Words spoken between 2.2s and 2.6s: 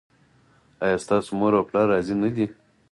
نه دي؟